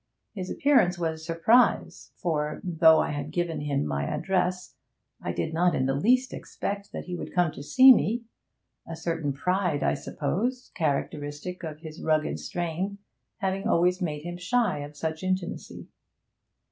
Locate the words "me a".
7.93-8.95